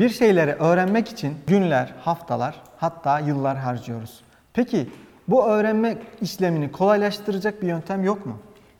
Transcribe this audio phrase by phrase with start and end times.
[0.00, 4.20] Bir şeyleri öğrenmek için günler, haftalar, hatta yıllar harcıyoruz.
[4.52, 4.90] Peki
[5.28, 8.38] bu öğrenme işlemini kolaylaştıracak bir yöntem yok mu?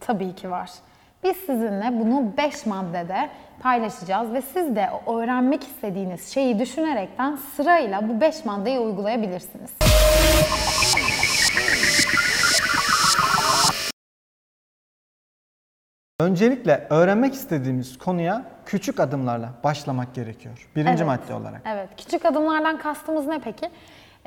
[0.00, 0.70] Tabii ki var.
[1.24, 3.30] Biz sizinle bunu 5 maddede
[3.60, 9.70] paylaşacağız ve siz de o öğrenmek istediğiniz şeyi düşünerekten sırayla bu 5 maddeyi uygulayabilirsiniz.
[16.22, 20.68] Öncelikle öğrenmek istediğimiz konuya küçük adımlarla başlamak gerekiyor.
[20.76, 21.06] Birinci Evet.
[21.06, 21.62] madde olarak.
[21.66, 21.88] Evet.
[21.96, 23.70] Küçük adımlardan kastımız ne peki?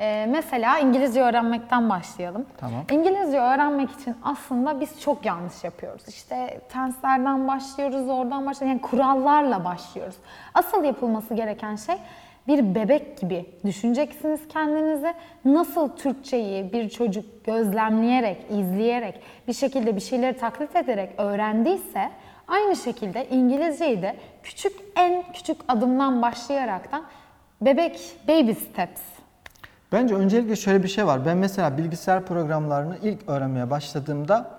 [0.00, 2.46] Ee, mesela İngilizce öğrenmekten başlayalım.
[2.58, 2.84] Tamam.
[2.90, 6.08] İngilizce öğrenmek için aslında biz çok yanlış yapıyoruz.
[6.08, 8.62] İşte tenslerden başlıyoruz, oradan başlıyoruz.
[8.72, 10.16] Yani kurallarla başlıyoruz.
[10.54, 11.96] Asıl yapılması gereken şey
[12.48, 15.14] bir bebek gibi düşüneceksiniz kendinizi.
[15.44, 22.10] Nasıl Türkçeyi bir çocuk gözlemleyerek, izleyerek, bir şekilde bir şeyleri taklit ederek öğrendiyse
[22.48, 27.02] aynı şekilde İngilizceyi de küçük en küçük adımdan başlayaraktan
[27.60, 29.00] bebek baby steps
[29.92, 31.26] Bence öncelikle şöyle bir şey var.
[31.26, 34.50] Ben mesela bilgisayar programlarını ilk öğrenmeye başladığımda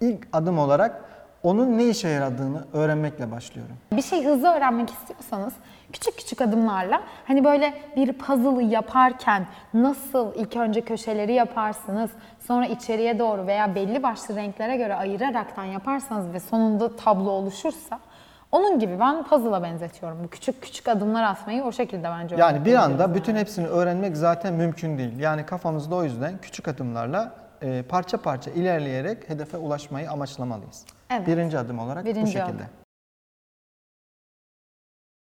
[0.00, 1.04] ilk adım olarak
[1.42, 3.76] onun ne işe yaradığını öğrenmekle başlıyorum.
[3.92, 5.52] Bir şey hızlı öğrenmek istiyorsanız
[5.92, 12.10] küçük küçük adımlarla hani böyle bir puzzle'ı yaparken nasıl ilk önce köşeleri yaparsınız
[12.46, 17.98] sonra içeriye doğru veya belli başlı renklere göre ayıraraktan yaparsanız ve sonunda tablo oluşursa
[18.52, 20.18] onun gibi ben puzzle'a benzetiyorum.
[20.24, 24.54] Bu küçük küçük adımlar atmayı o şekilde bence Yani bir anda bütün hepsini öğrenmek zaten
[24.54, 25.18] mümkün değil.
[25.18, 27.32] Yani kafamızda o yüzden küçük adımlarla
[27.62, 30.84] e, parça parça ilerleyerek hedefe ulaşmayı amaçlamalıyız.
[31.10, 31.26] Evet.
[31.26, 32.44] Birinci adım olarak bu Birinci şekilde.
[32.52, 32.66] adım.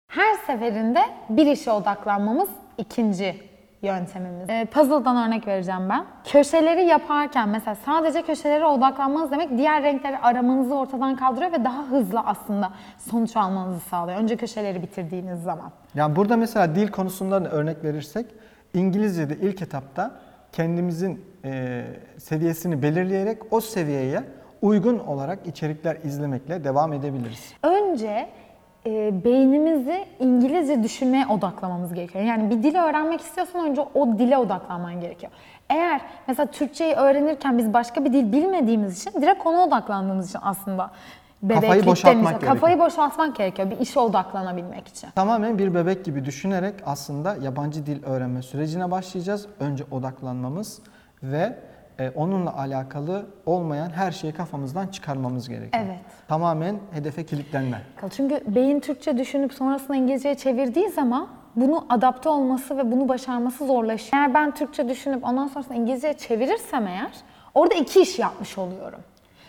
[0.07, 3.35] Her seferinde bir işe odaklanmamız ikinci
[3.81, 4.49] yöntemimiz.
[4.49, 6.05] Ee, puzzle'dan örnek vereceğim ben.
[6.25, 12.19] Köşeleri yaparken mesela sadece köşelere odaklanmanız demek diğer renkleri aramanızı ortadan kaldırıyor ve daha hızlı
[12.19, 14.17] aslında sonuç almanızı sağlıyor.
[14.19, 15.71] Önce köşeleri bitirdiğiniz zaman.
[15.95, 18.25] Yani burada mesela dil konusundan örnek verirsek
[18.73, 20.11] İngilizce'de ilk etapta
[20.51, 21.83] kendimizin e,
[22.17, 24.23] seviyesini belirleyerek o seviyeye
[24.63, 27.53] uygun olarak içerikler izlemekle devam edebiliriz.
[27.63, 28.29] Önce
[28.85, 32.23] e, beynimizi İngilizce düşünmeye odaklamamız gerekiyor.
[32.25, 35.31] Yani bir dili öğrenmek istiyorsan önce o dile odaklanman gerekiyor.
[35.69, 40.91] Eğer mesela Türkçeyi öğrenirken biz başka bir dil bilmediğimiz için direkt ona odaklandığımız için aslında
[41.43, 42.53] bebeklikten boşaltmak gerekiyor.
[42.53, 45.09] Kafayı boşaltmak gerekiyor bir işe odaklanabilmek için.
[45.15, 49.47] Tamamen bir bebek gibi düşünerek aslında yabancı dil öğrenme sürecine başlayacağız.
[49.59, 50.79] Önce odaklanmamız
[51.23, 51.55] ve
[51.99, 55.83] e, onunla alakalı olmayan her şeyi kafamızdan çıkarmamız gerekiyor.
[55.85, 55.99] Evet.
[56.27, 57.81] Tamamen hedefe kilitlenme.
[58.15, 64.23] Çünkü beyin Türkçe düşünüp sonrasında İngilizceye çevirdiği zaman bunu adapte olması ve bunu başarması zorlaşıyor.
[64.23, 67.11] Eğer ben Türkçe düşünüp ondan sonrasında İngilizceye çevirirsem eğer
[67.53, 68.99] orada iki iş yapmış oluyorum.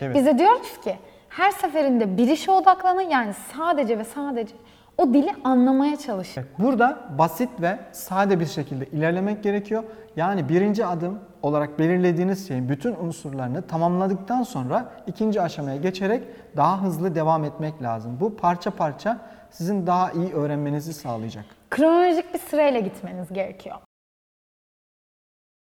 [0.01, 0.15] Evet.
[0.15, 0.95] Biz de diyoruz ki
[1.29, 4.55] her seferinde bir işe odaklanın yani sadece ve sadece
[4.97, 6.45] o dili anlamaya çalışın.
[6.59, 9.83] Burada basit ve sade bir şekilde ilerlemek gerekiyor.
[10.15, 16.23] Yani birinci adım olarak belirlediğiniz şeyin bütün unsurlarını tamamladıktan sonra ikinci aşamaya geçerek
[16.57, 18.17] daha hızlı devam etmek lazım.
[18.19, 19.17] Bu parça parça
[19.51, 21.45] sizin daha iyi öğrenmenizi sağlayacak.
[21.69, 23.75] Kronolojik bir sırayla gitmeniz gerekiyor.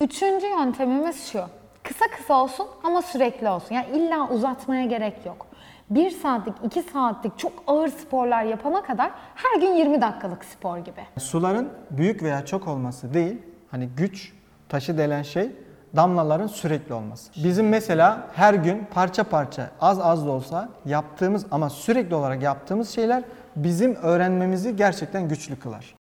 [0.02, 1.42] Üçüncü yöntemimiz şu.
[1.84, 3.76] Kısa kısa olsun ama sürekli olsun.
[3.76, 5.45] Yani illa uzatmaya gerek yok.
[5.90, 11.02] Bir saatlik, iki saatlik çok ağır sporlar yapana kadar her gün 20 dakikalık spor gibi.
[11.18, 13.38] Suların büyük veya çok olması değil,
[13.72, 14.34] hani güç
[14.70, 15.52] taşı denen şey
[15.96, 17.44] damlaların sürekli olması.
[17.44, 22.90] Bizim mesela her gün parça parça az az da olsa yaptığımız ama sürekli olarak yaptığımız
[22.90, 23.24] şeyler
[23.56, 25.96] bizim öğrenmemizi gerçekten güçlü kılar.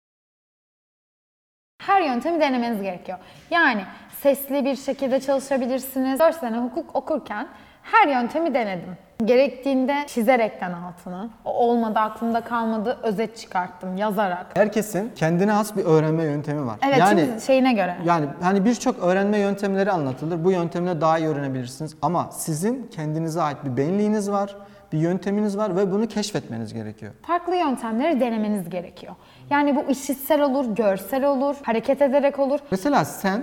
[1.82, 3.18] Her yöntemi denemeniz gerekiyor.
[3.50, 3.84] Yani
[4.22, 6.20] sesli bir şekilde çalışabilirsiniz.
[6.20, 7.48] 4 sene hukuk okurken
[7.82, 8.96] her yöntemi denedim.
[9.24, 14.46] Gerektiğinde çizerekten altını, o olmadı aklımda kalmadı özet çıkarttım yazarak.
[14.54, 16.76] Herkesin kendine has bir öğrenme yöntemi var.
[16.86, 17.96] Evet yani çünkü şeyine göre.
[18.04, 20.44] yani hani birçok öğrenme yöntemleri anlatılır.
[20.44, 24.56] Bu yöntemle daha iyi öğrenebilirsiniz ama sizin kendinize ait bir benliğiniz var,
[24.92, 27.12] bir yönteminiz var ve bunu keşfetmeniz gerekiyor.
[27.22, 29.14] Farklı yöntemleri denemeniz gerekiyor.
[29.50, 32.60] Yani bu işitsel olur, görsel olur, hareket ederek olur.
[32.70, 33.42] Mesela sen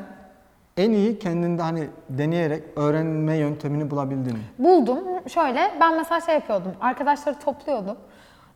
[0.78, 4.44] en iyi kendinde hani deneyerek öğrenme yöntemini bulabildin mi?
[4.60, 5.00] Buldum.
[5.34, 6.72] Şöyle ben mesela şey yapıyordum.
[6.82, 7.98] Arkadaşları topluyordum.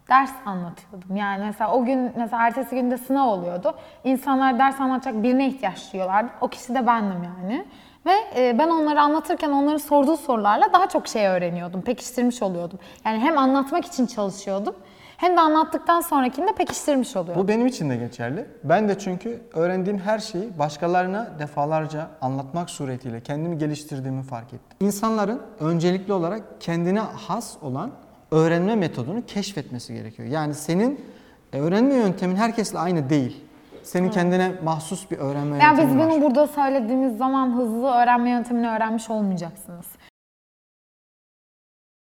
[0.09, 1.15] Ders anlatıyordum.
[1.15, 3.75] Yani mesela o gün mesela ertesi günde sınav oluyordu.
[4.03, 6.31] İnsanlar ders anlatacak birine ihtiyaç duyuyorlardı.
[6.41, 7.65] O kişi de bendim yani.
[8.05, 11.81] Ve e, ben onları anlatırken onların sorduğu sorularla daha çok şey öğreniyordum.
[11.81, 12.79] Pekiştirmiş oluyordum.
[13.05, 14.75] Yani hem anlatmak için çalışıyordum
[15.21, 17.43] hem de anlattıktan sonrakinde pekiştirmiş oluyordum.
[17.43, 18.47] Bu benim için de geçerli.
[18.63, 24.77] Ben de çünkü öğrendiğim her şeyi başkalarına defalarca anlatmak suretiyle kendimi geliştirdiğimi fark ettim.
[24.79, 27.91] İnsanların öncelikli olarak kendine has olan
[28.31, 30.29] öğrenme metodunu keşfetmesi gerekiyor.
[30.29, 31.05] Yani senin
[31.53, 33.45] E, öğrenme yöntemin herkesle aynı değil.
[33.83, 36.11] Senin kendine mahsus bir öğrenme Yani biz yöntemin var.
[36.11, 39.85] bunu burada söylediğimiz zaman hızlı öğrenme yöntemini öğrenmiş olmayacaksınız.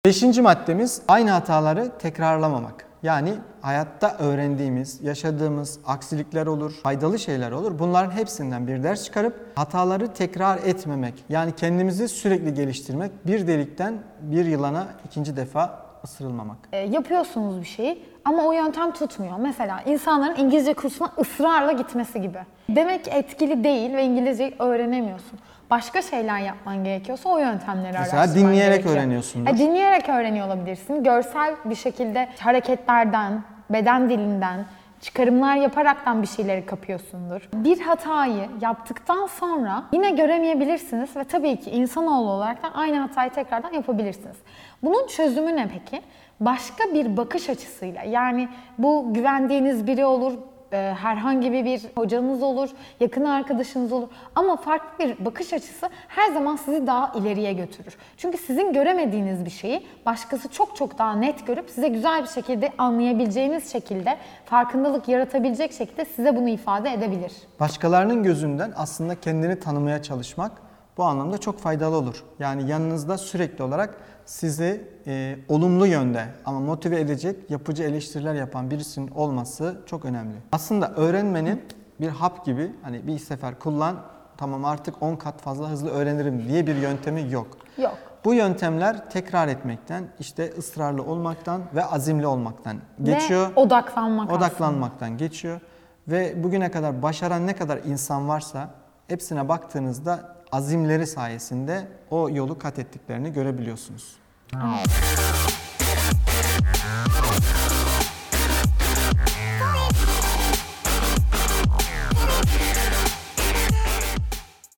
[0.06, 2.87] Beşinci maddemiz aynı hataları tekrarlamamak.
[3.04, 7.80] Yani hayatta öğrendiğimiz, yaşadığımız aksilikler olur, faydalı şeyler olur.
[7.80, 11.14] Bunların hepsinden bir ders çıkarıp hataları tekrar etmemek.
[11.30, 13.12] Yani kendimizi sürekli geliştirmek.
[13.28, 16.58] Bir delikten bir yılana ikinci defa ısırılmamak.
[16.72, 19.38] E, yapıyorsunuz bir şeyi ama o yöntem tutmuyor.
[19.40, 22.40] Mesela insanların İngilizce kursuna ısrarla gitmesi gibi.
[22.70, 25.40] Demek ki etkili değil ve İngilizceyi öğrenemiyorsun.
[25.70, 28.96] Başka şeyler yapman gerekiyorsa o yöntemleri Mesela araştırman dinleyerek gerekiyor.
[28.96, 29.50] öğreniyorsundur.
[29.52, 31.04] E, dinleyerek öğreniyor olabilirsin.
[31.04, 34.66] Görsel bir şekilde hareketlerden, beden dilinden,
[35.02, 37.50] çıkarımlar yaparaktan bir şeyleri kapıyorsundur.
[37.54, 43.74] Bir hatayı yaptıktan sonra yine göremeyebilirsiniz ve tabii ki insanoğlu olarak da aynı hatayı tekrardan
[43.74, 44.38] yapabilirsiniz.
[44.84, 46.04] Bunun çözümü ne peki?
[46.40, 50.34] Başka bir bakış açısıyla yani bu güvendiğiniz biri olur,
[50.74, 52.70] e, herhangi bir, hocanız olur,
[53.00, 57.98] yakın arkadaşınız olur ama farklı bir bakış açısı her zaman sizi daha ileriye götürür.
[58.18, 62.72] Çünkü sizin göremediğiniz bir şeyi başkası çok çok daha net görüp size güzel bir şekilde
[62.78, 67.32] anlayabileceğiniz şekilde, farkındalık yaratabilecek şekilde size bunu ifade edebilir.
[67.60, 70.67] Başkalarının gözünden aslında kendini tanımaya çalışmak
[70.98, 72.24] bu anlamda çok faydalı olur.
[72.40, 79.08] Yani yanınızda sürekli olarak sizi e, olumlu yönde ama motive edecek yapıcı eleştiriler yapan birisinin
[79.08, 80.36] olması çok önemli.
[80.52, 81.62] Aslında öğrenmenin
[82.02, 83.96] bir hap gibi hani bir sefer kullan
[84.38, 87.48] tamam artık 10 kat fazla hızlı öğrenirim diye bir yöntemi yok.
[87.78, 87.98] Yok.
[88.26, 93.50] Bu yöntemler tekrar etmekten, işte ısrarlı olmaktan ve azimli olmaktan geçiyor.
[93.50, 94.46] Ve odaklanmak aslında.
[94.46, 95.62] Odaklanmaktan geçiyor
[96.08, 98.70] ve bugüne kadar başaran ne kadar insan varsa
[99.08, 104.16] hepsine baktığınızda azimleri sayesinde o yolu kat ettiklerini görebiliyorsunuz.